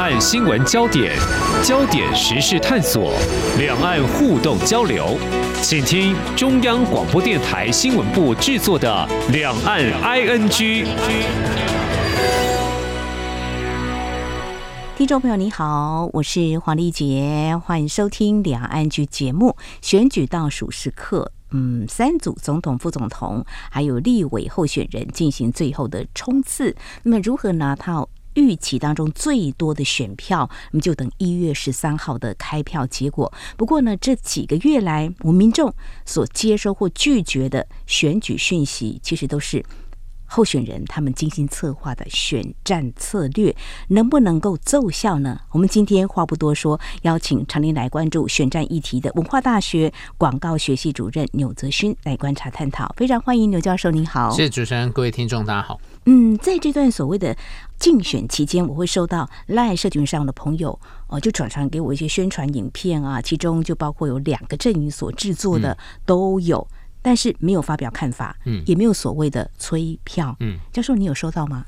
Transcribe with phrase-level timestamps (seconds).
[0.00, 1.14] 岸新闻焦点，
[1.62, 3.12] 焦点时事探索，
[3.58, 5.18] 两岸互动交流，
[5.60, 10.48] 请听中央广播电台新闻部制作的《两岸 ING》。
[14.96, 19.54] 听众朋友你好，我是黄丽杰，欢迎收听《两岸 ING》节目。
[19.82, 26.74] 选举倒数时刻，嗯，三组总统、副总统还有立委候选人进行最后的冲刺。
[27.02, 33.32] 那么如何拿到预期当中最多的选票，那么就等一月十三号的开票结果。
[33.56, 39.64] 不过呢，这几个月来，我民众所接收或拒绝的选举讯息，其实都是。
[40.32, 43.54] 候选人他们精心策划的选战策略
[43.88, 45.40] 能不能够奏效呢？
[45.50, 52.94] 我们今天话不多说，邀请常年来关注选战议题的文化大学广告学系主任纽泽勋来观察探讨。
[52.96, 54.30] 非常欢迎纽教授，您好。
[54.30, 55.80] 谢谢主持人，各位听众，大家好。
[56.06, 57.36] 嗯，在这段所谓的
[57.80, 66.64] 竞选期间，我会收到赖社群上的朋友哦，就转传给我一些宣传影片啊，其中就包括有两个阵营所制作的都有。
[67.00, 71.64] 嗯但是没有发表看法，嗯，也没有所谓的催票，嗯，教授，你有收到吗？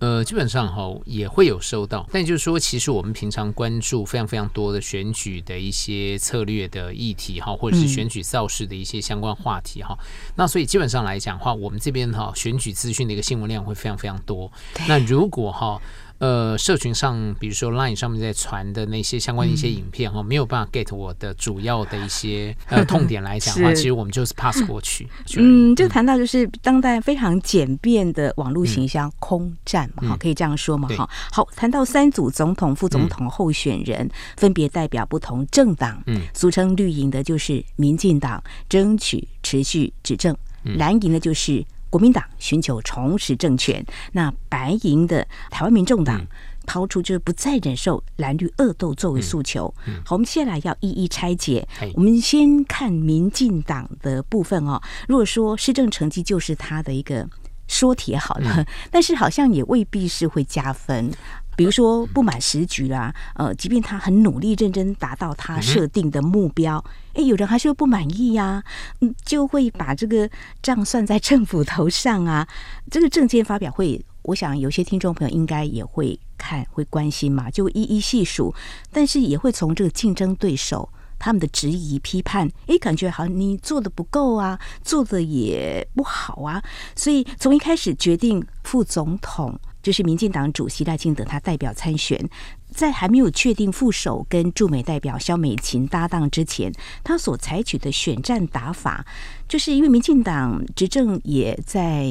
[0.00, 14.50] 呃，基本上哈也会有收到，但就是说，其实我们平常关注非常非常多的选举的一些策略的议题哈，或者是选举造势的一些相关话题哈，嗯，那所以基本上来讲的话，我们这边哈选举资讯的一个新闻量会非常非常多。
[14.88, 15.80] 那如果哈。
[16.22, 25.08] 呃，社群上，比如说 Line 上面在传的那些相关的一些影片哈、嗯，没有办法 get 我的主要的一些 呃痛点来讲的话，其实我们就是 pass 过去。
[25.36, 31.08] 嗯，就谈到就是当代非常简便的网络形象空战嘛，哈、嗯，可以这样说嘛，哈、嗯。
[31.32, 41.64] 好，谈到三组总统、副总统候选人、嗯、分别代表不同政党，嗯，俗称绿营的就是民进党，争取持续执政；嗯、蓝营的就是。
[41.92, 46.26] 国民党寻求重拾政权，那白银的台湾民众党
[46.66, 49.72] 抛出就是不再忍受蓝绿恶斗作为诉求。
[50.02, 51.68] 好，我们接下来要一一拆解。
[51.92, 54.80] 我们先看民进党的部分哦。
[55.06, 57.28] 如果说施政成绩就是他的一个
[57.68, 61.12] 说帖好了， 但是好像也未必是会加分。
[61.54, 66.82] 比如说不满时局啦，呃，即便他很努力认真达到他设定的目标，
[67.14, 68.62] 哎，有人还是会不满意呀，
[69.00, 70.28] 嗯，就会把这个
[70.62, 72.48] 账算在政府头上啊。
[72.90, 78.54] 这个政见发表会，我想有些听众朋友应该也会看，会关心嘛，就一一细数，
[78.90, 80.88] 但是也会从这个竞争对手
[81.18, 86.62] 他们的质疑批判，哎，感觉好像你做的不够啊，做的也不好啊，
[86.96, 89.60] 所以从一开始决定副总统。
[89.82, 92.24] 就是民进党主席赖清德，他代表参选，
[92.70, 96.72] 在还没有确定副手跟驻美代表萧美琴搭档之前，
[97.02, 99.04] 他所采取的选战打法，
[99.48, 102.06] 就是因为民进党执政也在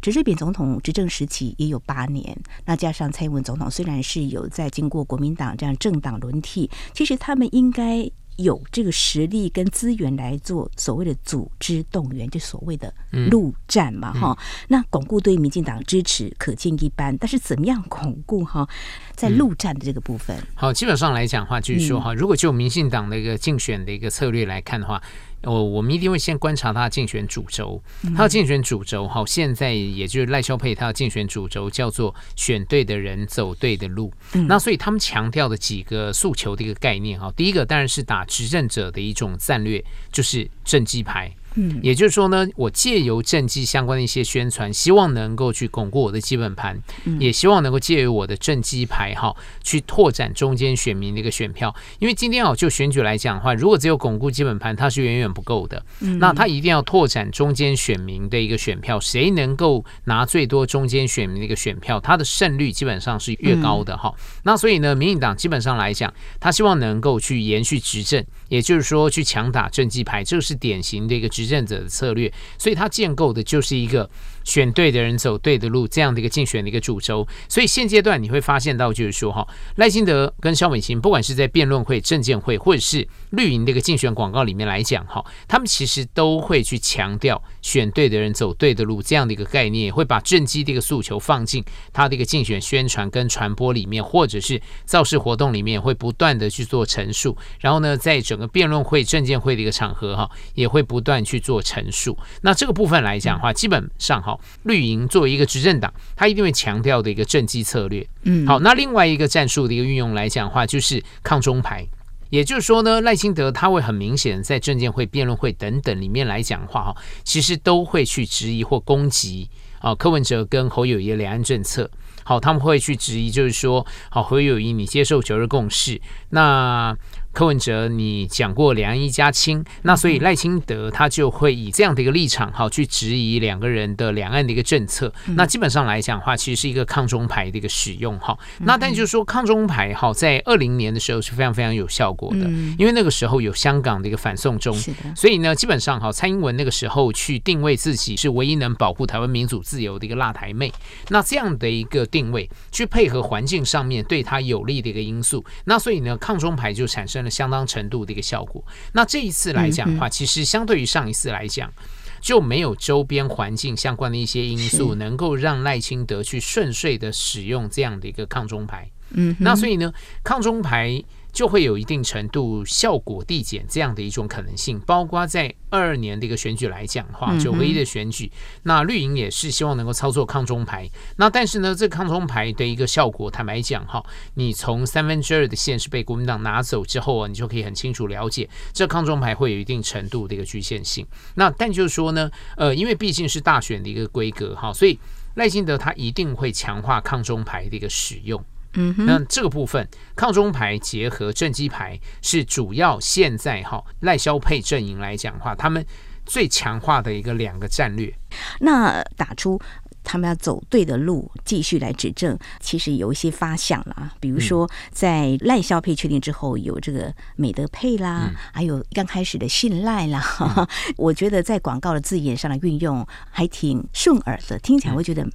[0.00, 8.10] 陈水扁总统执政时期也有八年，那加上蔡英文总统虽然是有在经过国民党这样政党轮替，其实他们应该。
[8.36, 12.92] 有这个实力跟资源来做所谓的组织动员，就所谓的
[13.30, 14.66] 陆战嘛，哈、嗯。
[14.68, 18.68] 那巩固对民进党支持可见一斑，但是怎么样巩固哈？
[19.14, 25.02] 在陆战的这个部分，嗯、好，基本上来讲的话，就是说哈，如果就民进党的一个竞选的一个策略来看的话。
[25.44, 27.82] 哦，我们一定会先观察他的竞选主轴，
[28.16, 34.12] 他的竞选主轴，好，现在也就是赖萧佩，他的竞选主轴叫做选对的人，走对的路。
[34.46, 41.32] 那所以他们强调的几个诉求的一个概念，哈，第一个当然是打执政者的一种战略，就是政绩牌。
[41.54, 46.80] 嗯，也就是说呢，我借由政绩相关的一些宣传，希望能够去巩固我的基本盘，
[47.20, 51.74] 也希望能够借由我的政绩牌哈，去拓展中间选民的一个选票。
[51.98, 55.84] 因为今天啊，就选举来讲的话，如果只有巩固基本盘，它是远远不够的。
[56.18, 64.14] 那它一定要拓展中间选民的一个选票，谁能够拿最多中间选民的一个选票，它的胜率基本上是越高的哈。
[64.44, 71.41] 那所以呢，民进党基本上来讲，他希望能够去延续执政，也就是说去强打政绩牌，这个是典型的一个执。
[71.42, 74.08] 执政者的策略，所以他建构的就是一个
[74.44, 77.26] 选对的人走对的路这样的一个竞选的一个主轴。
[77.48, 79.46] 所以现阶段你会发现到，就是说哈，
[79.76, 97.36] 赖清德跟萧美琴，不管是在辩论会、政见会，或者是绿营的一个竞选广告里面来讲哈，他们其实都会去强调选对的人走对的路这样的一个概念，也会把政绩的一个诉求放进他的一个竞选宣传跟传播里面，或者是造势活动里面，会不断的去做陈述。
[97.60, 102.18] 然后呢，在整个辩论会、政见会的一个场合哈，也会不断去做陈述。
[102.42, 104.31] 那这个部分来讲的话，基本上哈。
[104.64, 108.06] 绿营作为一个执政党，他一定会强调的一个政绩策略。
[108.22, 111.86] 嗯，好，那另外一个战术的一个运用来讲的话，就是抗中牌。
[112.30, 119.48] 也就是说呢，赖清德他会很明显在证监会、辩论会等等里面来讲的话，哈，其实都会去质疑或攻击
[119.80, 121.90] 啊柯文哲跟侯友谊的两岸政策。
[122.24, 126.00] 好，他们会去质疑，就是说，好侯友谊，你接受九二共识，
[126.30, 126.96] 那。
[127.32, 135.10] 柯文哲，你讲过两岸一家亲，那所以赖清德他就会以这样的一个立场，哈去质疑两个人的两岸的一个政策。
[135.28, 138.38] 那基本上来讲的话，其实是一个抗中牌的一个使用，哈。
[138.60, 142.40] 那但就是说，抗中牌，哈，在二零年的时候是非常非常有效果的，
[142.78, 144.76] 因为那个时候有香港的一个反送中，
[145.16, 150.70] 所以呢，基本上哈，蔡英文那个时候去定位自己是唯一能保护台湾民主自由的一个辣台妹，
[151.08, 157.21] 那这样的一个定位，去配合环境上面对他有利的一个因素，那所以呢，抗中牌就产生。
[157.30, 158.64] 相当程度的一个效果。
[158.92, 161.72] 那这一次来讲的话，其实相对于上一次来讲，
[162.20, 168.90] 就没有周边环境相关的一些因素，能够让赖清德去顺遂的使用这样的一个抗中牌。
[169.10, 169.92] 嗯，那所以呢，
[170.22, 171.02] 抗中牌。
[171.32, 178.30] 就会有一定程度效果递减这样的一种可能性，包括在二二年的一个选举来讲的话，九合一的选举，
[178.64, 180.86] 那绿营也是希望能够操作抗中牌。
[181.16, 191.06] 那但是呢，这抗中牌的一个效果，坦白讲哈，你从三分之二的线是被国民党拿走之后啊，你就可以很清楚了解，这抗中牌会有一定程度的一个局限性。
[191.36, 194.98] 那但就是说呢，呃，因为毕竟是大选的一个规格哈，所以
[195.36, 198.44] 赖清德他一定会强化抗中牌的一个使用。
[198.74, 199.86] 嗯，那这个部分
[200.16, 205.84] 抗中牌结合正基牌是主要现在哈赖萧配阵营来讲的话，他们
[206.24, 208.12] 最强化的一个两个战略。
[208.60, 209.60] 那打出
[210.04, 220.66] 他们要走对的路，继续来执政，其实有一些发想了，比如说在赖萧配确定之后，有这个美德配啦，嗯、还有刚开始的信赖啦，嗯、
[220.96, 225.28] 我觉得在广告的字眼上的运用还挺顺耳的，听起来会觉得。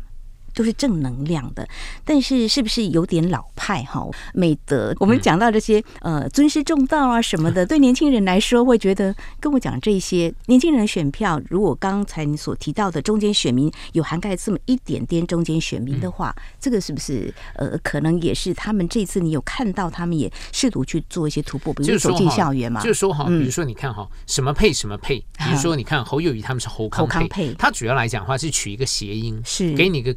[0.57, 1.67] 都是正能量的，
[2.03, 4.03] 但是是不是有点老派哈？
[4.33, 22.81] 美德，我们讲到这些呃尊师重道啊什么的， 对年轻人来说会觉得跟我讲这些年轻人的选票，如果刚才你所提到的中间选民有涵盖这么一点点中间选民的话，这个是不是呃可能也是他们这次你有看到他们也试图去做一些突破，比如走进校园嘛？
[22.81, 29.67] 就是说哈，比如说你看哈，什么配什么配， 比如说你看侯友谊他们是侯康配，他主要来讲的话是取一个谐音，是。
[29.75, 30.13] 给你一个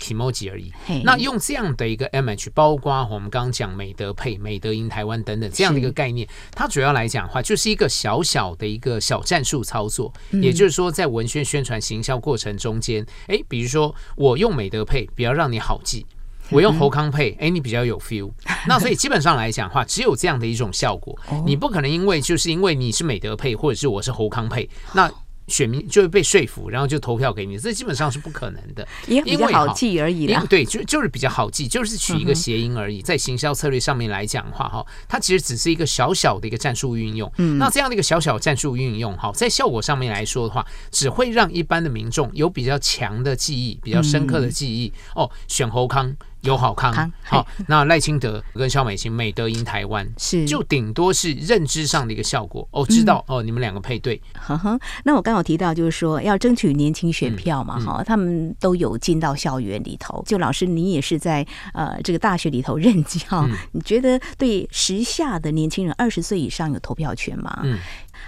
[0.49, 0.73] 而已。
[1.05, 10.13] 那用这样的一个 image，包括我们刚刚讲美德配、美德赢台湾等等这样的一个概念，它主要来讲的话，就是一个小小的一个小战术操作。
[10.33, 16.07] 也就是说，在文宣宣传行销过程中间，哎，比如说我用美德配比较让你好记，
[16.51, 18.31] 我用侯康配，哎，你比较有 feel。
[18.69, 25.11] 那所以基本上来讲的话，只有这样的一种效果，你不可能因为就是因为你是美德配，或者是我是侯康配，那。
[25.51, 30.43] 选民就会被说服，然后就投票给你，这基本上是不可能的，因为比较好记而已啦。
[30.49, 33.03] 对，就就是比较好记，就是取一个谐音而已。
[33.03, 37.31] 在行销策略上面来讲的话，哈，它其实只是一个小小的一个战术运用。
[37.39, 44.93] 嗯，那这样的一个小小战术运用，哈，在效果上面来说的话，只会让一般的民众有比较强的记忆，比较深刻的记忆。
[45.15, 46.15] 哦，选侯康。
[46.43, 46.93] 有好康，
[47.23, 54.21] 好，好，那赖清德跟肖美琴美德赢台湾， 是就顶多是认知上的一个效果哦，知道、嗯、哦，你们两个配对。
[54.35, 60.23] 呵呵，那我刚有提到就是说要争取年轻选票嘛，哈、嗯嗯，他们都有进到校园里头。
[60.27, 67.61] 就老师，你也是在呃这个大学里头任教，嗯、你觉得对时下的年轻人二十岁以上有投票权吗？
[67.65, 67.79] 嗯，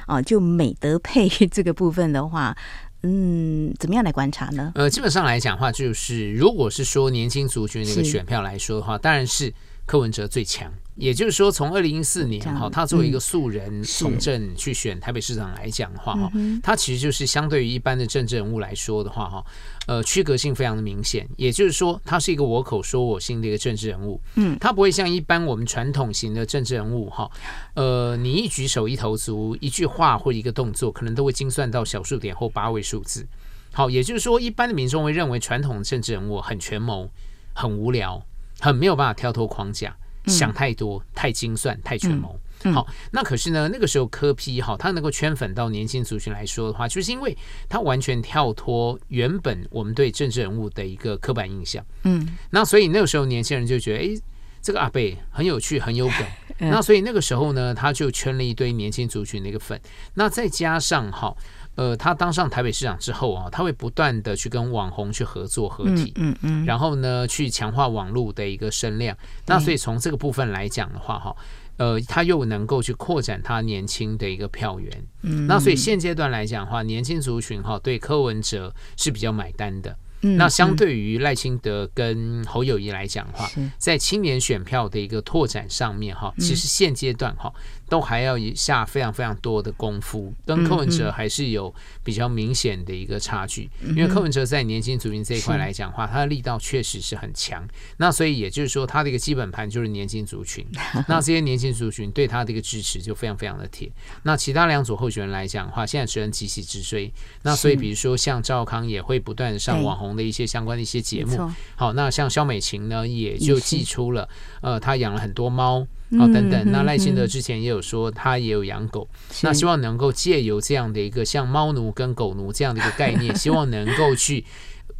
[0.07, 2.57] 啊，就美德配这个部分的话。
[3.03, 4.73] 嗯，怎么样来观察呢？
[4.75, 9.53] 呃，基本上来讲的话，就是如果是说年轻族群那个选票来说的话，当然是
[9.93, 10.73] 柯文哲最强。
[10.97, 16.33] 也就是说，从二零一四年哈，他作为一个素人从政去选台北市长来讲的话哈，
[16.63, 19.45] 他其实就是相对于一般的政治人物来说的话哈，
[19.87, 21.29] 呃，区隔性非常的明显。
[21.37, 24.19] 也就是说，他是一个我口说我心的一个政治人物。
[24.37, 27.31] 嗯，他不会像一般我们传统型的政治人物哈，
[27.75, 33.29] 呃，你一举手一投足，一句话或一个动作，可能都会精算到小数点或八位数字。
[33.75, 37.11] 好，也就是说，一般的民众会认为传统政治人物很权谋、
[37.55, 38.23] 很无聊、
[38.63, 39.95] 很没有办法跳脱框架。
[40.27, 42.39] 想太多，太精算，太权谋。
[42.73, 47.37] 好，那可是呢，那个时候柯批哈，他能够圈粉到年轻族群来说的话，就是因为
[47.69, 51.85] 他完全跳脱原本我们对政治人物的一个刻板印象。
[52.05, 54.23] 嗯，那所以那个时候年轻人就觉得，哎，
[54.63, 56.19] 这个阿贝很有趣，很有梗。
[56.63, 59.81] 嗯、那所以那个时候呢，他就圈了一堆年轻族群的一个粉。
[60.15, 61.37] 那再加上哈。
[61.75, 69.17] 呃，他当上台北市长之后啊，他会不断的去跟网红去合作合体，嗯嗯，然后呢，去强化网络的一个声量。
[69.47, 71.35] 那所以从这个部分来讲的话，哈，
[71.79, 75.05] 呃，他又能够去扩展他年轻的一个票源。
[75.23, 79.97] 嗯，那所以现阶段来讲的话，年轻族群哈对柯文哲是比较买单的。
[80.25, 87.53] 嗯，那相对于赖清德跟侯友谊来讲的话，在青年选票的一个拓展上面哈，其实现阶段哈。
[87.93, 93.69] 都还要下非常非常多的功夫，跟柯文哲还是有比较明显的一个差距。
[93.83, 97.69] 因为柯文哲在年轻族群这一块来讲的话，他的力道确实是很强。
[97.99, 100.65] 那所以也就是说，他的一个基本盘就是年轻族群。
[101.07, 103.93] 那这些年轻族群对他的一个支持就非常非常的铁。
[104.23, 107.13] 那其他两组候选人来讲的话，现在只能急起直追。
[107.43, 111.39] 那所以比如说像赵康也会不断上网红的一些相关的一些节目。
[111.77, 114.27] 好，那像肖美琴呢，也就寄出了，
[114.63, 115.87] 呃，他养了很多猫。
[116.19, 119.09] 哦，等等，那赖清德之前也有说他也有养狗，
[119.43, 124.45] 那希望能够借由这样的一个像猫奴跟狗奴这样的一个概念， 希望能够去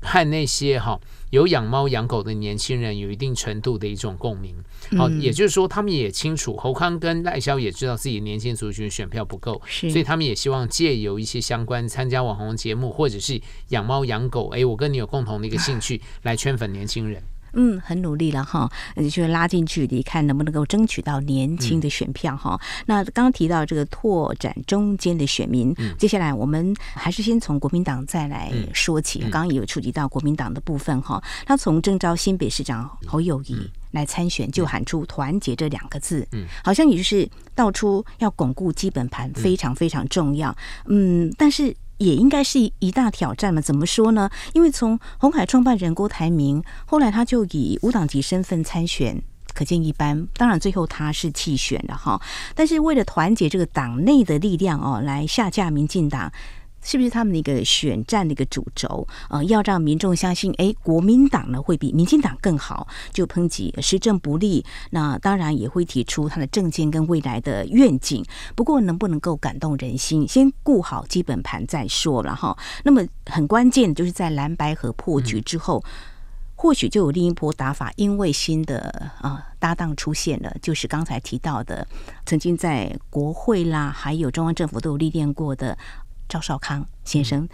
[0.01, 0.99] 和那些哈
[1.31, 4.55] 有养猫养狗的年轻人有一定程度的一种共鸣。
[4.97, 17.23] 好，也就是说他们也清楚侯康跟赖萧也知道自己年轻族群选票不够，所以他们也希望借由一些相关参加网红节目或者是养猫养狗，哎，我跟你有共同的一个兴趣来圈粉年轻人。
[17.55, 22.59] 嗯，很努力了哈，就是拉近距离，看能不能够争取到年轻的选票哈。
[22.61, 29.21] 嗯、那刚刚提到这个拓展中间的选民，嗯、接下来我们还是先从国民党再来说起。
[29.21, 33.57] 刚刚也有触及到国民党的部分哈，他从征召新北市长侯友谊
[33.91, 40.57] 来参选，就喊出“团结”这两个字，嗯，好像也就是道出要巩固基本盘非常非常重要，
[40.87, 41.75] 嗯，但是。
[42.03, 43.61] 也应该是一大挑战嘛？
[43.61, 44.29] 怎么说呢？
[44.53, 49.23] 因为从红海创办人郭台铭，后来他就以无党籍身份参选，
[49.55, 50.27] 可见一斑。
[50.35, 52.21] 当然，最后他是弃选的哈。
[52.55, 56.33] 但是为了团结这个党内的力量哦，来下架民进党。
[56.83, 59.07] 是不是他们的一个选战的一个主轴？
[59.31, 64.65] 呃，要让民众相信，哎，国民党呢会比民进党更好，就抨击施政不力。
[64.91, 68.25] 那当然也会提出他的政见跟未来的愿景。
[68.55, 72.57] 不过，能不能够感动人心，先顾好基本盘再说了哈。
[72.85, 75.83] 那么很关键的就是在蓝白河破局之后，
[76.57, 78.81] 或许就有另一波打法，因为新的
[79.21, 81.87] 啊、呃、搭档出现了，就是刚才提到的，
[82.27, 85.79] 曾经在国会啦，还有中央政府都有历练过的。
[86.33, 87.47] 赵少康先生，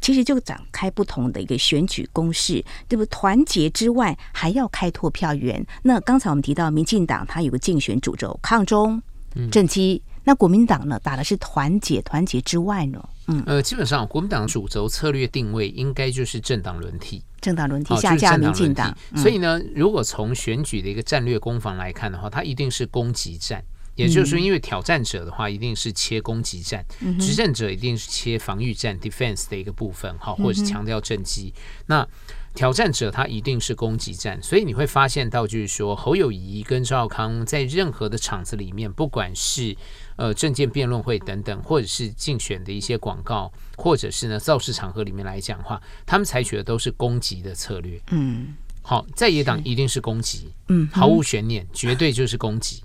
[0.00, 3.04] 其实就展开不同的一个选举攻势，对不？
[3.06, 5.66] 团结之外，还要开拓票源。
[5.82, 9.02] 那刚才我们提到，民进党它有个竞选主轴，抗中、
[9.50, 10.00] 政绩。
[10.22, 13.08] 那国民党呢，打的是团结，团结之外呢？
[13.26, 18.96] 嗯，呃，基本上国民党主轴策略定位应该就是政党轮替，政党轮替下架民进党。
[19.16, 23.64] 所以呢，如果从选举的一个战略攻防来看的话，它一定是攻击战。
[24.00, 26.82] 也就是说，因为挑战者的话，一定是切攻击战；
[27.20, 31.52] 执政者一定是切防御战 （defense） 的一个部分，哈，或者是强调政绩。
[31.86, 32.06] 那
[32.52, 39.76] 挑战者他一定是攻击战，所以你会发现到，就是说侯友谊跟赵少康在任何的场子里面，不管是
[40.16, 48.00] 呃政见辩论会等等，或者是竞选的一些广告，或者是呢造势场合里面来讲的话，他们采取的都是攻击的策略。
[48.10, 52.82] 嗯，好，在野党一定是攻击，嗯，毫无悬念，绝对就是攻击。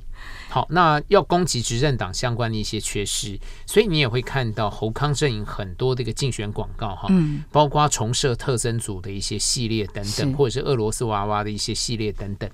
[0.49, 12.49] 好，那要攻击执政党相关的一些缺失，所以你也会看到侯康阵营很多的一个竞选广告哈，嗯，包括重设特侦组的一些系列等等，或者是俄罗斯娃娃的一些系列等等，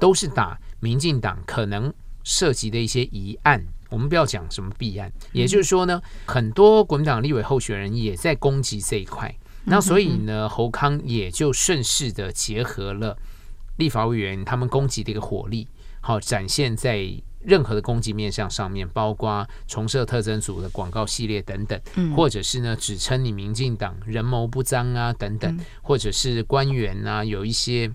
[0.00, 1.92] 都是打民进党可能
[2.24, 3.64] 涉及的一些疑案。
[3.90, 9.32] 我们不要讲什么弊案，也就是说呢，很多国民党立委候选人也在攻击这一块。
[9.64, 13.16] 那所以呢，侯康也就顺势的结合了
[13.76, 15.68] 立法委员他们攻击的一个火力，
[16.00, 17.08] 好展现在。
[17.44, 21.80] 任何的攻击面向上面，包括重设特征组的广告系列等等，
[22.16, 27.90] 或者是呢，指称你民进党人谋不臧啊等等，或者是官员啊有一些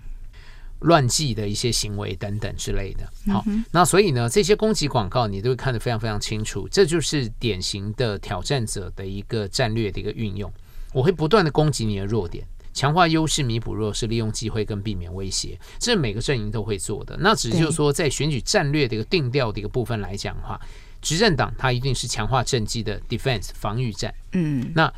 [0.80, 3.32] 乱纪的一些行为等等之类的。
[3.32, 10.50] 好，那所以呢，这些攻击广告你都会看得非常非常清楚，这就是典型的挑战者的一个战略的一个运用。
[10.92, 12.46] 我会不断的攻击你的弱点。
[12.72, 17.16] 强化优势，弥补弱势，利用机会跟避免威胁，这是每个阵营都会做的。
[17.20, 20.60] 那只是就是说，在选举战略的一个定调的一个部分来讲的话，
[21.02, 24.14] 执政党它一定是强化政绩的 defense 防御战。
[24.32, 24.92] 嗯，那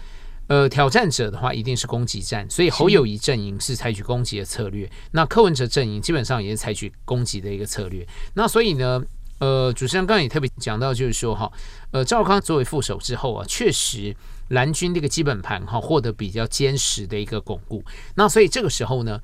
[0.48, 2.48] 呃挑战者的话一定是攻击战。
[2.50, 8.06] 所以侯友谊阵营是采取攻击的策略，那柯文哲阵营基本上也是采取攻击的一个策略。
[8.34, 9.02] 那所以呢，
[9.42, 11.50] 呃，主持人刚刚也特别讲到，就是说哈，
[11.90, 14.14] 呃，赵康作为副手之后啊，确实。
[14.48, 17.82] 蓝军这个基本盘哈获得比较坚实的一个巩固，
[18.16, 19.18] 那所以这个时候呢，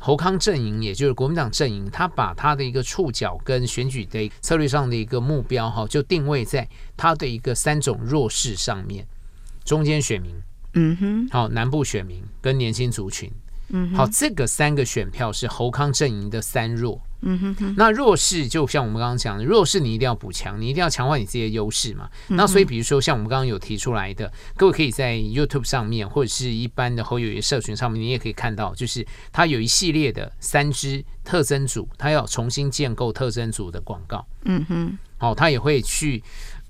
[0.00, 9.06] 侯康阵营也就是国民党阵营，他把他的一个触角跟选举的策略上的一个目标哈，就定位在他的一个三种弱势上面，
[9.64, 10.34] 中间选民，
[10.74, 13.30] 嗯哼，好，南部选民跟年轻族群，
[13.72, 17.00] 嗯，好，这个三个选票是侯康阵营的三弱。
[17.24, 22.10] 嗯哼哼，那弱势就像我们刚刚讲的，弱势你一定要补强，你一定要强化你自己的优势嘛。
[22.28, 34.26] 嗯、那所以，比如说像我们刚刚有提出来的，各位可以在 YouTube 上面或者是一般的侯友宜社群上面，你也可以看到，就是他有一系列的三支特征组，他要重新建构特征组的广告。
[34.44, 36.22] 嗯哼，好，他也会去。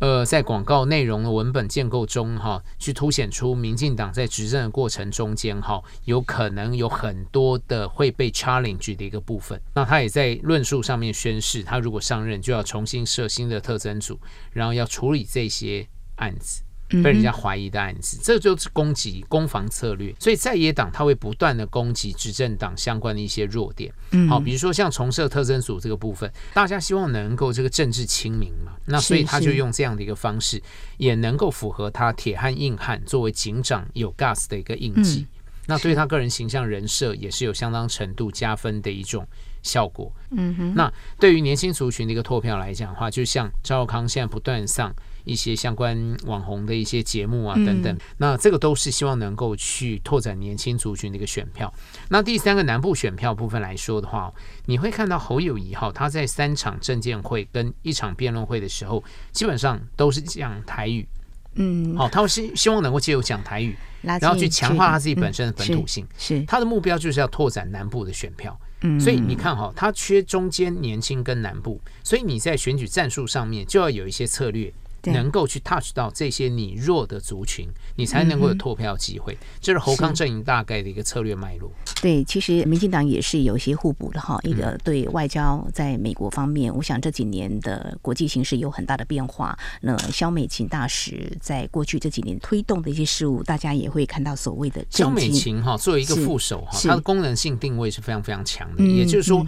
[0.02, 9.62] 呃，在广告内容的文本建构中，哈，去凸显出民进党在执政的过程中间，哈，有可能有很多的会被 challenge 的一个部分。
[9.72, 14.18] 那他也在论述上面宣示，他如果上任，就要重新设新的特征组，
[14.50, 16.64] 然后要处理这些案子。
[17.02, 20.14] 被人家怀疑的案子，这就是攻击攻防策略。
[20.18, 23.92] 所以在野党他会不断的攻击执政党相关的一些弱点。
[24.28, 30.60] 好，比如说像重设特征组这个部分，大家希望能够这个政治清明嘛，那所以他就用这样的一个方式，
[30.96, 35.26] 也能够符合他铁汉硬汉作为警长有 gas 的一个印记。
[35.66, 39.24] 那对他个人形象人设也是有相当程度加分的一种
[39.62, 40.12] 效果。
[40.32, 40.74] 嗯哼。
[40.74, 44.92] 那对于年轻族群的一个拓票来讲的话，就像赵康现在不断上。
[45.24, 51.72] 一些相关网红的一些节目啊等等，那这个都是希望能够去拓展年轻族群的一个选票。
[52.08, 54.32] 那第三个南部选票部分来说的话，
[54.66, 61.06] 你会看到侯友谊哈，他在三场政见会跟一场辩论会的时候，基本上都是讲台语。
[61.54, 66.06] 嗯，好，他是希望能够借由讲台语，然后去强化他自己本身的本土性。
[66.16, 68.58] 是他的目标就是要拓展南部的选票。
[68.80, 74.72] 嗯，所以你看哈，他缺中间年轻跟南部，所以你在选举战术上面就要有一些策略。
[75.04, 79.36] 能够去 touch 到这些你弱的族群，你才能够有投票机会。
[79.60, 81.72] 这是侯康阵营大概的一个策略脉络。
[82.00, 84.38] 对，其实民进党也是有一些互补的哈。
[84.42, 89.58] 一个对外交在美国方面，我想这几年的国际形势有很大的变化。
[89.80, 98.84] 那萧美琴大使在过去这几年推动的一些事务，大家也会看到所谓的萧美琴哈，作为一个副手哈，它的功能性定位是非常非常强的。
[98.84, 99.46] 也就是说。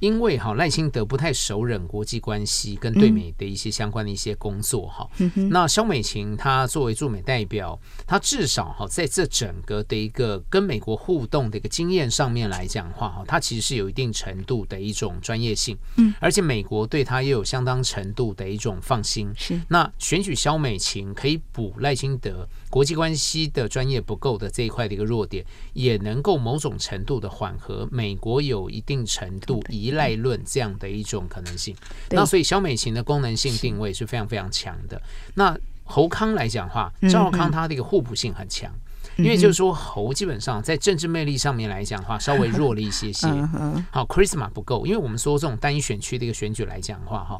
[0.00, 7.76] 因为哈赖清德不太熟稔国际关系跟对美的一些相关的一些工作哈，嗯、那肖美琴她作为驻美代表，
[8.06, 19.60] 她至少哈在这整个的一个跟美国互动的一个经验上面来讲的话哈，她其实是有一定程度的一种专业性，嗯，而且美国对她也有相当程度的一种放心，是。
[19.68, 29.87] 那选举肖美琴可以补赖清德国际关系的专业不够的这一块的一个弱点，也能够某种程度的缓和美国有一定程度以。
[29.88, 31.74] 依赖论这样的一种可能性，
[32.10, 35.00] 那所以小美琴的功能性定位是非常非常强的。
[35.34, 38.70] 那侯康来讲的话，赵康他的一个互补性很强，
[39.18, 43.26] 因为就是说猴基本上在政治魅力上面来讲的话，稍微弱了一些些。
[43.90, 47.36] 好，charisma 不够，因为我们说这种单一选区的一个选举来讲的话，哈，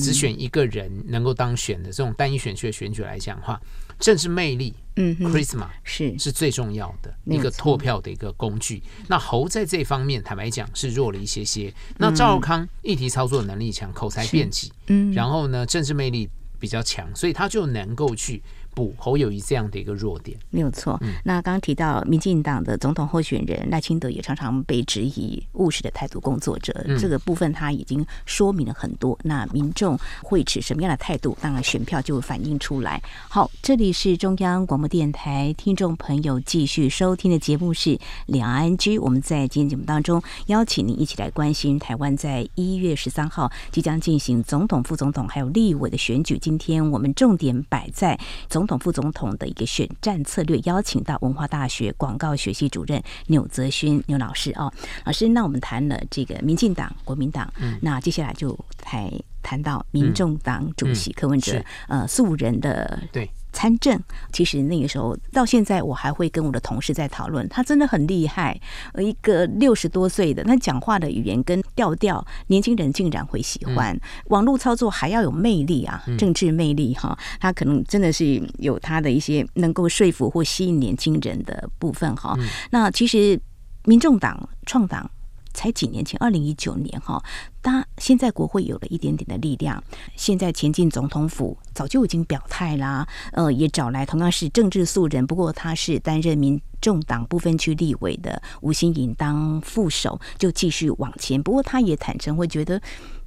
[0.00, 3.60] 只选一个人能够当选的这种单一选区的选举来讲的话。
[3.98, 8.82] 政治魅力，嗯，charisma 是是最重要的一个拓票的一个工具。
[9.06, 11.72] 那侯在这方面，坦白讲是弱了一些些。
[11.98, 18.42] 那赵少康议题操作能力强，口才辩捷，嗯，然后呢，政治魅力比较强，所以他就能够去。
[18.74, 20.98] 补侯友谊这样的一个弱点没有错。
[21.24, 29.18] 那刚刚提到民进党的总统候选人赖清德也常常被质疑务实的态度工作者，这个部分他已经说明了很多。
[29.24, 31.36] 那民众会持什么样的态度？
[31.42, 33.02] 当然选票就会反映出来。
[33.28, 38.98] 好，这里是中央广播电台听众朋友继续收听的节目是两岸 ING。
[39.00, 46.38] 我们在今天节目当中邀请您一起来关心台湾在一月十三号即将进行总统、副总统还有立委的选举。
[46.38, 48.61] 今天我们重点摆在总。
[48.62, 54.72] 总统、副总统的一个选战策略，邀请到文化大学广告学系主任钮泽勋钮老师哦，
[55.04, 59.10] 老师，那我们谈了这个民进党、国民党，嗯，那接下来就谈
[59.42, 63.28] 谈到民众党主席柯文哲，呃，素人的对。
[63.52, 63.98] 参政，
[64.32, 68.58] 其实那个时候到现在，我还会跟我的同事在讨论，他真的很厉害。
[68.94, 73.98] 呃，一个六十多岁的，他讲话的语言跟调调，年轻人竟然会喜欢。
[74.26, 82.36] 网络操作还要有魅力啊，政治魅力哈，他可能真的是有他的一些能够说服或吸引年轻人的部分哈。
[82.70, 83.38] 那其实
[83.84, 85.10] 民众党创党。
[85.54, 87.22] 才几年前，二零一九年哈，
[87.62, 89.82] 他现在国会有了一点点的力量。
[90.16, 101.42] 现在前进总统府早就已经表态啦，呃，也找来同样是政治素人，不过他是担任民众党部分区立委的吴新颖当副手，就继续往前。
[101.42, 102.80] 不过他也坦诚会觉得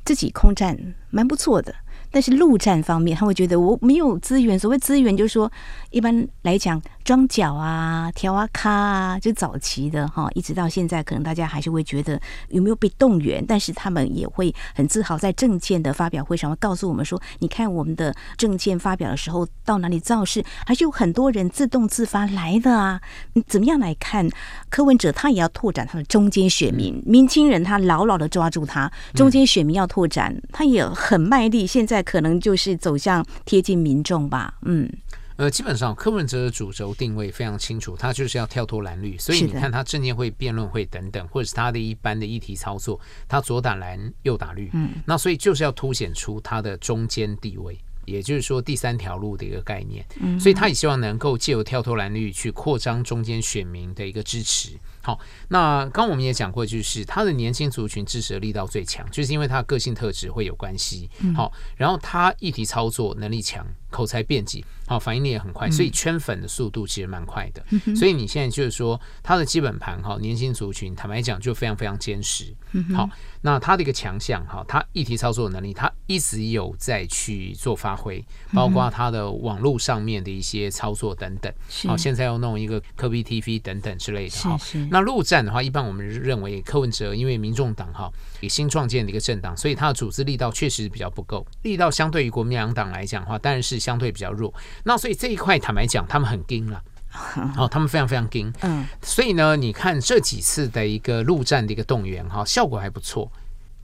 [0.04, 0.78] 自己空战
[1.10, 1.74] 蛮不错的。
[2.16, 4.58] 但是陆战方面，他会觉得我没有资源。
[4.58, 5.52] 所谓资源，就是说
[5.90, 13.44] 一般来讲，装脚啊、调啊、卡啊，就早期的哈，一直到现在，可能大家还是会觉得有没有被动员。
[13.46, 23.02] 但是他们也会很自豪，在政见的发表会上会告诉我们说：“你看我们的政见发表的时候，到哪里造势，还是有很多人自动自发来的啊。”
[23.36, 24.26] 你怎么样来看
[24.70, 25.12] 柯文哲？
[25.12, 31.68] 他也要拓展他的中间选民，年轻人他牢牢的抓住他，中间选民要拓展，他也很卖力。
[31.68, 32.05] 现在。
[32.06, 34.90] 可能就是走向贴近民众吧，嗯，
[35.36, 47.78] 呃，基本上柯文哲的主轴定位非常清楚，他就是要跳脱蓝绿，所以你看他证监会、辩论会等等，或者是他的一般的议题操作，他左打蓝，右打绿，嗯，那所以就是要凸显出他的中间地位。
[48.06, 54.78] 也就是说，第三条路的一个概念，嗯所以他也希望能够借由跳脱蓝绿去扩张中间选民的一个支持。
[55.06, 61.08] 好，那刚刚我们也讲过，就是他的年轻族群支持的力道最强，就是因为他的个性特质会有关系。
[61.36, 63.64] 好，然后他议题操作能力强。
[63.92, 67.66] 口才辩捷，好，反应力也很快，所以圈粉的速度其实蛮快的。
[67.70, 72.54] 嗯、所以你现在就是说，他的基本盘哈，年轻族群坦白讲就非常非常坚实。
[72.94, 78.22] 好，那他的一个强项哈，他议题操作能力，他一直有在去做发挥，
[78.54, 81.50] 包括他的网络上面的一些操作等等。
[81.88, 84.36] 好，现在要弄一个柯 P TV 等等之类的。
[84.40, 84.60] 好，
[84.96, 93.76] 那陆战的话，一般我们认为柯文哲因为民众党哈，也新创建的一个政党，所以他的组织力道确实比较不够，力道相对于国民党党来讲的话，当然是。
[93.86, 94.52] 相对比较弱，
[94.86, 96.82] 那所以这一块坦白讲，他们很硬了，
[97.56, 103.32] 哦，他们非常非常硬，嗯，所以呢，你看这几次的一个陆战的一个动员，哈，效果还不错，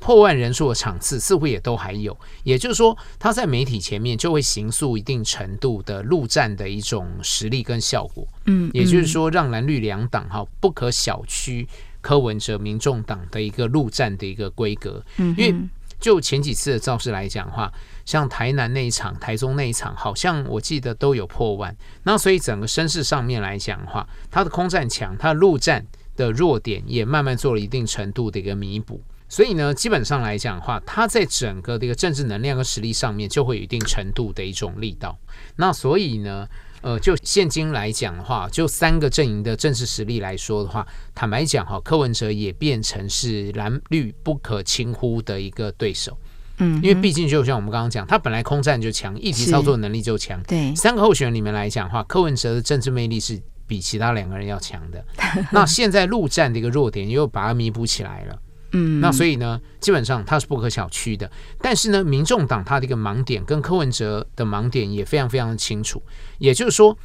[0.02, 11.68] 破万人数的场次似乎也都还有，也就是说，他在媒体前面就会形塑一定程度的陆战的一种实力跟效果，嗯，也就是说，让蓝绿两党哈不可小觑
[12.02, 15.56] 柯文哲民众党的一个陆战的一个规格，嗯，因为
[16.00, 17.72] 就前几次的造势来讲的话。
[18.04, 21.74] 像台南那一场、台中那一场，好像我记得都有破万。
[22.04, 25.86] 那所以整个声势上面来讲的话，它的空战强，他的陆战
[26.16, 29.00] 的弱点也慢慢做了一定程度的一个弥补。
[29.32, 35.18] 所以呢，基本上来讲的话，他在整个的一个政治能量和实力上面就会有一定程度的一种力道。
[35.56, 36.46] 那所以呢，
[36.82, 46.18] 呃，就现今来讲的话，就三个阵营的政治实力来说的话，坦白讲哈，柯文哲也变成是蓝绿不可轻忽的一个对手。
[46.58, 50.44] 嗯，因为毕竟就像我们刚刚讲，他本来空战就强，议题操作能力就强。
[50.44, 55.02] 对，三个候选人里面来讲的话，柯文哲的政治魅力是比其他两个人要强的。
[55.54, 58.38] 那现在陆战的一个弱点又把它弥补起来了。
[58.72, 61.30] 嗯，那所以呢，基本上它是不可小觑的。
[61.60, 66.02] 但是呢，民众党它的一个盲点跟柯文哲的盲点也非常非常的清楚。
[66.38, 66.98] 也就是说，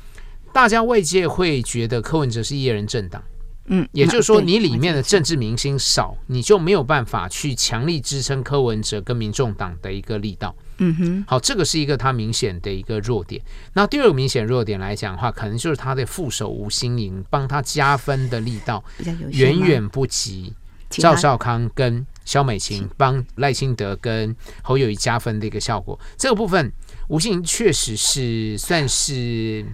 [0.52, 3.22] 大家外界会觉得柯文哲是一人政党。
[3.68, 10.54] 嗯，也就是说，你里面的政治明星少，你就没有办法去强力支撑柯文哲跟民众党的一个力道。
[10.78, 13.42] 嗯哼，好，这个是一个他明显的一个弱点。
[13.72, 18.84] 那第二个明显弱点来讲的话，可能就是他的副手吴新颖帮他加分的力道
[19.30, 20.54] 远远不及
[20.90, 25.98] 赵少康跟肖美琴帮赖清德跟侯友谊加分的一个效果。
[26.16, 26.72] 这个部分，
[27.08, 29.64] 吴欣盈确实是算是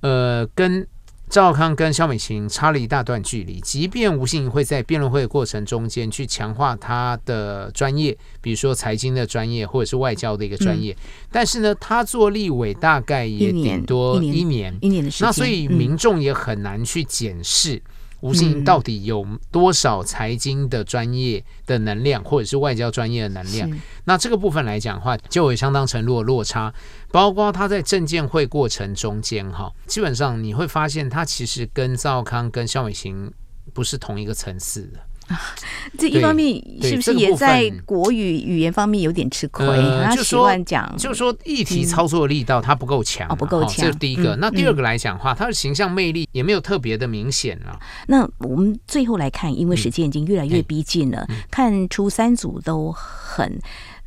[0.00, 0.86] 呃跟。
[1.28, 17.82] 赵少康跟肖美琴差了一大段距离，即便吴欣盈会在辩论会的过程中间去强化他的专业，比如说财经的专业或者是外交的一个专业，嗯、但是呢，他做立委大概也顶多一年，一年，一年的时间，那所以民众也很难去检视。
[18.20, 23.70] 吴欣盈到底有多少财经的专业的能量，或者是外交专业的能量？
[24.04, 26.72] 那这个部分来讲的话，就有相当程度的落差。
[27.12, 33.32] 包括他在证监会过程中间，哈，基本上你会发现，他其实跟赵康、跟肖美琴
[33.72, 35.00] 不是同一个层次的。
[35.28, 35.40] 啊，
[35.98, 39.66] 这一方面是不是也在国语语言方面有点吃亏？
[40.04, 43.84] 他习惯讲，就是说议题操作力道它不够强，不够强。
[43.86, 44.36] 这是第一个。
[44.36, 47.78] 那第二个来讲的话，他的形象魅力也没有特别的明显了。
[48.06, 53.60] 那我们最后来看，因为时间已经越来越逼近了，看出三组都很。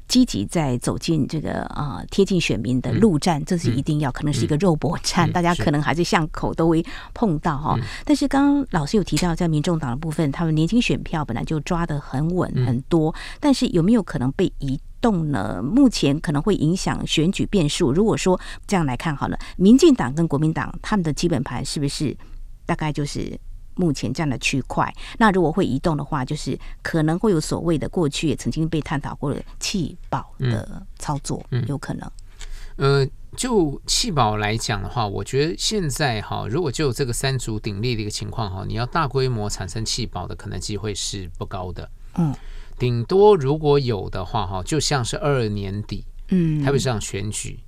[0.10, 7.78] 积极在走进这个啊贴近选民的路战，这是一定要，可能是一个肉搏战，大家可能还是巷口都会碰到哈。
[8.04, 15.62] 但是刚刚老师有提到，在民众党的部分，他们年轻选票本来就抓得很稳很多，但是有没有可能被移动呢？
[15.64, 17.94] 目前可能会影响选举变数。
[17.94, 22.18] 如果说这样来看好了，民进党跟国民党他们的基本盘是不是
[22.66, 23.40] 大概就是？
[23.80, 32.12] 目前这样的区块，那如果会移动的话，就是可能会有所谓的过去也曾经被探讨过的弃保的操作，嗯，有可能。
[32.76, 41.90] 呃，就弃保来讲的话，我觉得现在哈，如果就这个三足鼎立的一个情况哈，你要大规模产生弃保的可能机会是不高的。
[42.16, 42.36] 嗯，
[42.78, 47.60] 顶多如果有的话哈，就像是二二年底，嗯，台北市长选举，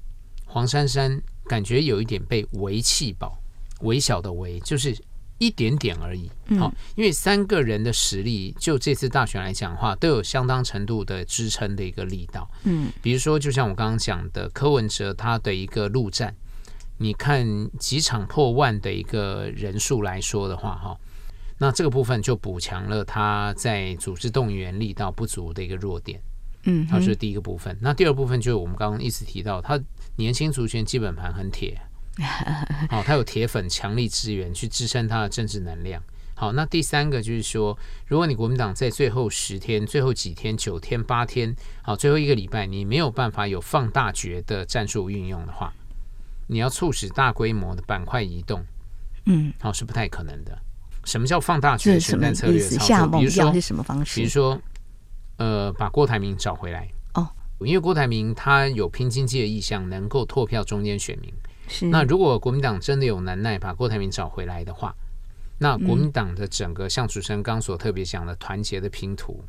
[0.46, 3.38] 黄珊珊感觉有一点被围弃保，
[3.82, 4.94] 微小的围就是。
[5.42, 12.48] 一点点而已，好，因为三个人的实力，就这次大选来讲的话，都有相当程度的支撑的一个力道。
[12.64, 16.36] 嗯，比如说，就像我刚刚讲的，柯文哲他的一个陆战，
[17.00, 17.44] 你看
[17.80, 20.96] 几场破万的一个人数来说的话，哈，
[21.58, 26.22] 那这个部分就补强了他在组织动员力道不足的一个弱点。
[26.66, 27.76] 嗯，好，这是第一个部分。
[27.82, 29.82] 那第二部分就是我们刚刚一直提到，他
[30.18, 31.82] 年轻族群基本盘很铁。
[32.90, 36.02] 好，他有铁粉强力支援去支撑他的政治能量。
[36.34, 45.72] 好，那第三个就是说，如果你国民党在最后十天、最后几天、九天、八天，好，最后一个礼拜，你没有办法有放大决的战术运用的话，
[46.48, 48.66] 你要促使大规模的板块移动，
[49.26, 50.58] 嗯，好，是不太可能的。
[51.04, 53.20] 什么叫放大决的选战策略操作？
[53.20, 54.20] 比如说是什么方式？
[54.20, 54.60] 比如说，
[55.38, 57.30] 呃，把郭台铭找回来哦，
[57.60, 61.32] 因为郭台铭他有拼经济的意向，能够拓票中间选民。
[61.72, 64.94] 是，那如果国民党真的有能耐把郭台铭找回来的话。
[65.64, 69.46] 那国民党的整个像主持人刚所特别讲的团结的拼图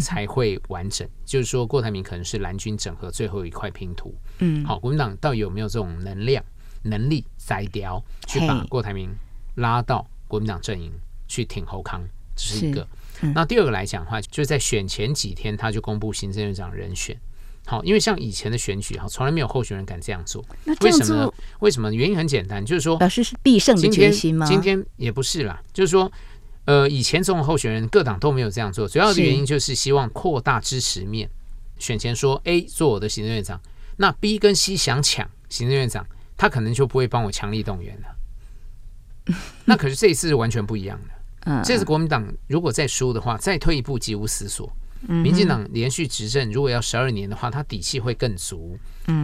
[0.00, 4.12] 才会完整， 就是说郭台铭可能是蓝军整合最后一块拼图。
[4.40, 6.44] 嗯，好，国民党到底有没有这种能量、
[6.82, 9.08] 能力、宰雕去把郭台铭
[9.54, 10.90] 拉到国民党阵营
[11.28, 12.02] 去挺侯康？
[12.34, 12.84] 这是一个。
[13.32, 17.16] 那第二个来讲的话，就是在选前几天他就公布行政院长人选。
[17.64, 20.44] 好，因为像以前的选举哈，从来没有候选人敢这样做。
[20.64, 21.32] 那为什么呢？
[21.60, 21.92] 为什么？
[21.94, 24.44] 原因很简单，就是说，表示是必胜的决心吗？
[24.44, 26.10] 今天，也不是啦，就是说，
[26.64, 31.30] 呃，以前总统候选人各党都没有这样做，主要的原因就是希望扩大支持面。
[31.78, 33.60] 选前说 A 做我的行政院长，
[33.96, 36.04] 那 B 跟 C 想抢行政院长，
[36.36, 39.34] 他可能就不会帮我强力动员了。
[39.66, 41.14] 那可是这一次是完全不一样的。
[41.44, 44.70] 嗯，这次国民党如果再输的话，再退一步，及无死所。
[45.08, 48.78] 民进党连续执政，如果要十二年的话，他底气会更足。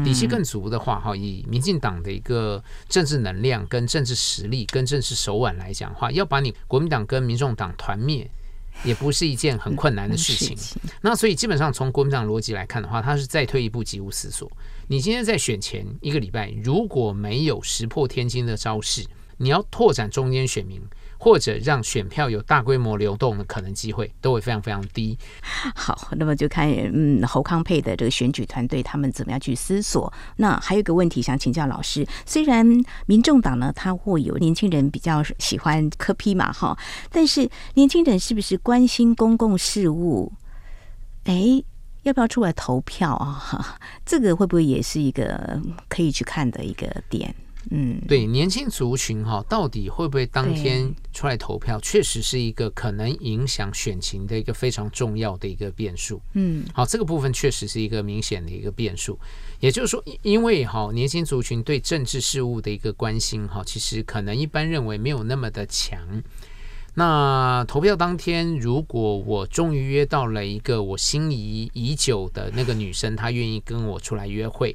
[0.04, 8.28] 底气更足的话，哈，以民进党的一个政治能量、跟政治实力、跟政治手腕来讲的话，要把你国民党跟民众党团灭，
[8.82, 10.58] 也不是一件很困难的事情。
[11.00, 14.50] 那所以基本上从国民党逻辑来看的话，他是再退一步，即无思索。
[14.88, 20.82] 你今天在选前一个礼拜，如果没有石破天惊的招式，你要拓展中间选民。
[21.18, 25.18] 或者让选票有大规模流动的可能机会都会非常非常低。
[25.74, 30.12] 好，那么就看嗯侯康佩的这个选举团队他们怎么样去思索。
[30.36, 32.64] 那还有一个问题想请教老师，虽然
[33.06, 36.78] 民众党呢，他会有年轻人比较喜欢柯 P 嘛哈，
[37.10, 40.32] 但是年轻人是不是关心公共事务？
[41.24, 41.62] 哎，
[42.04, 43.78] 要不要出来投票啊？
[44.06, 47.34] 这个会不会也是一个可以去看的一个点？
[47.70, 56.20] 嗯，对，年轻族群哈，到底会不会当天出来投票，确实是一个可能影响选情的一个非常重要的一个变数。
[56.32, 59.18] 嗯，好，这个部分确实是一个明显的一个变数。
[59.60, 66.00] 也就是说，因为哈年轻族群对政治事务的一个关心哈，其实可能一般认为没有那么的强。
[66.94, 74.74] 那投票当天，如果我终于约到了一个我心仪已久的那个女生，她愿意跟我出来约会。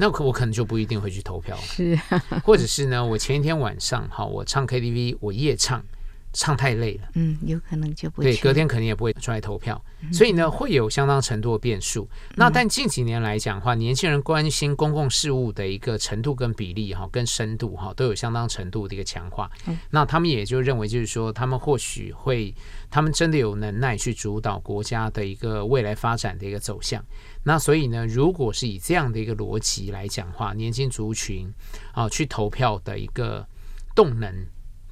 [0.00, 1.94] 那可我可能就不一定会去投票，是，
[2.42, 5.84] 或者是呢，我前一天晚上哈，我唱 KTV，我夜唱，
[6.32, 12.08] 唱太累了，嗯，有可能就不对，隔天肯定也不会出来投票，所以呢，会有相当程度的变数。
[12.36, 19.50] 那但近几年来讲的话，年轻人关心公共事务的一个程度跟比例哈，跟深度哈，都有相当程度的一个强化。
[19.90, 22.54] 那他们也就认为，就是说，他们或许会，
[22.90, 27.04] 他们真的有能耐去主导国家的一个未来发展的一个走向。
[27.42, 31.50] 那所以呢，如果是以这样的一个逻辑来讲的话，年轻族群
[31.92, 33.46] 啊去投票的一个
[33.94, 34.32] 动能，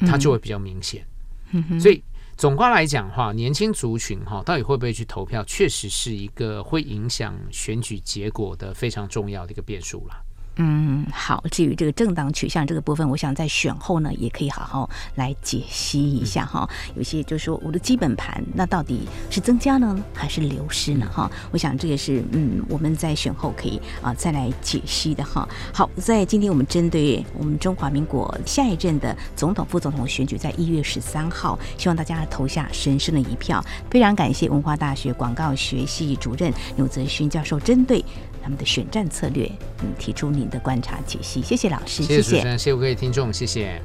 [0.01, 1.07] 它就会比较明显。
[1.53, 2.03] 嗯、所以
[2.37, 10.25] 总观来讲的话，年轻族群哈到底会不会去投票，确实是一个会影响选举结果的非常重要的一个变数了。
[10.59, 11.43] 嗯，好。
[11.51, 16.69] 至于这个政党取向这个部分，我想在选后呢，也可以好好来解析一下哈。
[16.95, 21.09] 有些就是说我的基本盘，那到底是增加呢，还是流失呢？
[21.11, 25.49] 哈，我想这也是嗯，我们在选后可以啊再来解析的哈。
[25.73, 33.65] 好，在今天我们针对我们中华民国下一任的总统、副总统选举，在一月十三号，希望大家投下神圣的一票。
[33.89, 38.05] 非常感谢文化大学广告学系主任刘泽勋教授针对。
[38.49, 39.47] 他们的选战策略，
[39.83, 43.79] 嗯，提出您的观察解析，谢谢老师，谢谢，谢谢主持人，谢谢各位听众，谢谢。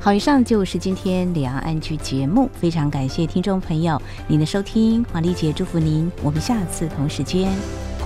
[0.00, 7.52] 好，以上就是今天两岸 ING 节目，非常感谢听众朋友您的收听，华丽姐祝福您，我们下次同时间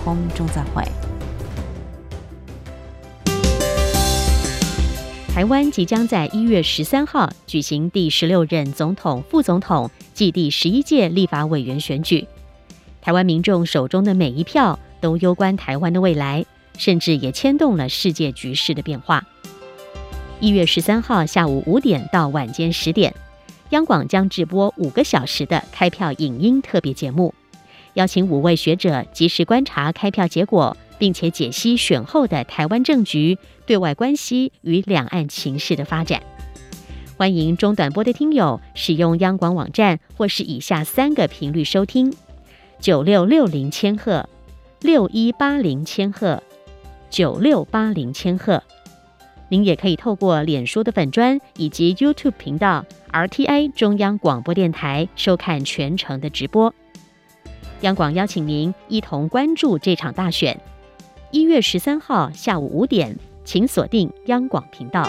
[0.02, 0.82] 空中再会。
[5.34, 12.26] 台湾即将在一月十三号举行第十六任总统、副总统暨第十一届立法委员选举，
[13.02, 14.78] 台湾民众手中的每一票。
[15.00, 16.44] 都攸关台湾的未来，
[16.76, 19.24] 甚至也牵动了世界局势的变化。
[20.40, 23.14] 一月十三号下午五点到晚间十点，
[23.70, 27.34] 央广将直播五个小时的开票影音特别节目，
[27.94, 36.22] 邀请五位学者及时观察开票结果，并且解析选后的台湾政局、对外关系与两岸情势的发展。
[37.16, 42.14] 欢迎中短波的听友使用央广网站或是以下三个频率收听：
[42.78, 44.28] 九六六零千赫。
[44.80, 46.40] 六一八零千赫，
[47.10, 48.62] 九六八零千赫，
[49.48, 56.72] 您也可以透过脸书的粉砖以及 YouTube 频道 RTI 中央广播电台收看全程的直播。
[57.80, 60.60] 央广邀请您一同关注这场大选。
[61.32, 65.02] 一月十三号下午五点，请锁定央广频道。